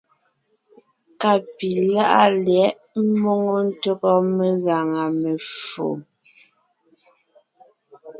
[1.21, 2.77] Ka pi láʼa lyɛ̌ʼ
[3.13, 5.05] ḿmoŋo ntÿɔgɔ megaŋa
[5.49, 5.87] ffo.